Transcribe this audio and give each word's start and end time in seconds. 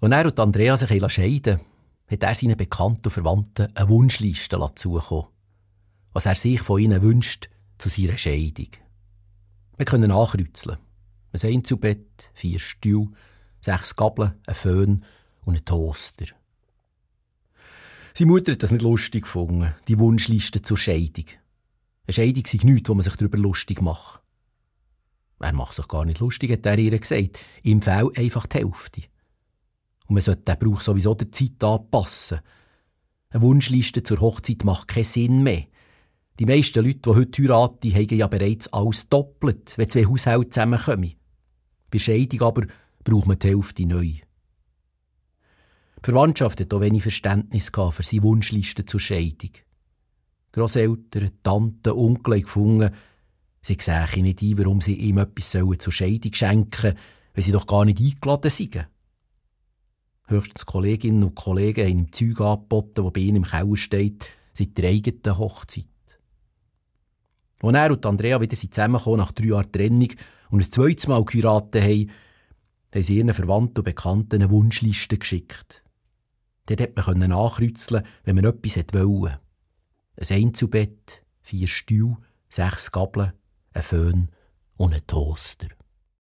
Als 0.00 0.12
er 0.12 0.26
und 0.26 0.40
Andrea 0.40 0.76
sich 0.76 1.12
scheiden 1.12 1.60
hat 2.08 2.22
er 2.22 2.34
seinen 2.34 2.56
Bekannten 2.56 3.06
und 3.06 3.12
Verwandten 3.12 3.74
eine 3.74 3.88
Wunschliste 3.88 4.58
zukommen 4.74 5.26
was 6.16 6.24
er 6.24 6.34
sich 6.34 6.62
von 6.62 6.80
ihnen 6.80 7.02
wünscht 7.02 7.50
zu 7.76 7.90
seiner 7.90 8.16
Scheidung. 8.16 8.70
Wir 9.76 9.84
können 9.84 10.10
ankreuzeln. 10.10 10.78
Ein 11.30 11.50
Einzelbett, 11.50 12.30
vier 12.32 12.58
Stühle, 12.58 13.08
sechs 13.60 13.94
Gabeln, 13.96 14.32
ein 14.46 14.54
Föhn 14.54 15.04
und 15.44 15.56
ein 15.56 15.64
Toaster. 15.66 16.24
Seine 18.14 18.30
Mutter 18.30 18.52
hat 18.52 18.62
das 18.62 18.70
nicht 18.70 18.80
lustig 18.80 19.24
gefunden, 19.24 19.74
die 19.88 19.98
Wunschliste 19.98 20.62
zur 20.62 20.78
Scheidung. 20.78 21.26
Eine 22.06 22.14
Scheidung 22.14 22.46
sei 22.46 22.60
nichts, 22.62 22.88
wo 22.88 22.94
man 22.94 23.02
sich 23.02 23.16
darüber 23.16 23.36
lustig 23.36 23.82
macht. 23.82 24.22
Er 25.38 25.52
macht 25.52 25.74
sich 25.74 25.86
gar 25.86 26.06
nicht 26.06 26.20
lustig, 26.20 26.50
hat 26.50 26.64
er 26.64 26.78
ihr 26.78 26.98
gesagt. 26.98 27.40
Ihm 27.62 27.82
fehlt 27.82 28.16
einfach 28.16 28.46
die 28.46 28.56
Hälfte. 28.56 29.02
Und 30.06 30.14
man 30.14 30.20
sollte 30.20 30.42
den 30.42 30.58
Brauch 30.58 30.80
sowieso 30.80 31.14
der 31.14 31.32
Zeit 31.32 31.62
anpassen. 31.62 32.40
Eine 33.30 33.42
Wunschliste 33.42 34.02
zur 34.02 34.20
Hochzeit 34.20 34.64
macht 34.64 34.88
keinen 34.88 35.04
Sinn 35.04 35.42
mehr. 35.42 35.64
Die 36.38 36.46
meisten 36.46 36.84
Leute, 36.84 37.00
die 37.00 37.10
heute 37.10 37.42
heiraten, 37.42 37.94
haben 37.94 38.16
ja 38.16 38.26
bereits 38.26 38.68
alles 38.72 39.08
doppelt, 39.08 39.74
wenn 39.76 39.88
zwei 39.88 40.04
Haushalte 40.04 40.50
zusammenkommen. 40.50 41.14
Bei 41.90 41.98
Scheidung 41.98 42.42
aber 42.42 42.66
braucht 43.02 43.26
man 43.26 43.38
die 43.38 43.48
Hälfte 43.48 43.86
neu. 43.86 44.12
Die 45.98 46.12
Verwandtschaft 46.12 46.60
hat 46.60 46.74
auch 46.74 46.80
wenig 46.80 47.02
Verständnis 47.02 47.70
für 47.70 48.02
seine 48.02 48.22
Wunschliste 48.22 48.84
zur 48.84 49.00
Scheidung. 49.00 49.50
Grosseltern, 50.52 51.30
Tanten, 51.42 51.92
Onkel 51.92 52.42
gefunden, 52.42 52.94
sie 53.60 53.76
sehen 53.80 54.22
nicht 54.22 54.42
ein, 54.42 54.58
warum 54.58 54.80
sie 54.80 54.94
ihm 54.94 55.18
etwas 55.18 55.50
zur 55.50 55.92
Scheidung 55.92 56.32
schenken 56.32 56.80
sollen, 56.80 56.98
wenn 57.34 57.44
sie 57.44 57.52
doch 57.52 57.66
gar 57.66 57.84
nicht 57.84 58.00
eingeladen 58.00 58.50
sind. 58.50 58.86
Höchstens 60.28 60.66
Kolleginnen 60.66 61.22
und 61.22 61.34
Kollegen 61.34 61.86
haben 61.86 61.98
ihm 61.98 62.12
Zeug 62.12 62.40
angeboten, 62.40 63.04
das 63.04 63.12
bei 63.12 63.20
ihnen 63.20 63.36
im 63.36 63.44
Keller 63.44 63.76
steht, 63.76 64.26
seit 64.52 64.76
der 64.76 64.90
eigenen 64.90 65.38
Hochzeit. 65.38 65.86
Als 67.62 67.74
er 67.74 67.90
und 67.90 68.06
Andrea 68.06 68.40
wieder 68.40 68.56
zusammenkommen 68.56 69.18
nach 69.18 69.32
drei 69.32 69.46
Jahren 69.46 69.72
Trennung 69.72 70.08
und 70.50 70.60
ein 70.60 70.70
zweites 70.70 71.06
Mal 71.06 71.24
geheiratet 71.24 71.82
haben, 71.82 72.10
haben 72.92 73.02
sie 73.02 73.16
ihren 73.16 73.34
Verwandten 73.34 73.78
und 73.78 73.84
Bekannten 73.84 74.42
eine 74.42 74.50
Wunschliste 74.50 75.16
geschickt. 75.16 75.82
Dort 76.66 76.96
konnte 76.96 77.20
man 77.20 77.32
ankreuzeln, 77.32 78.04
wenn 78.24 78.36
man 78.36 78.44
etwas 78.44 78.76
wollte. 78.92 79.40
Ein 80.16 80.36
Einzelbett, 80.36 81.22
vier 81.40 81.68
Stühle, 81.68 82.16
sechs 82.48 82.90
Gabeln, 82.90 83.32
ein 83.72 83.82
Föhn 83.82 84.28
und 84.76 84.94
ein 84.94 85.06
Toaster. 85.06 85.68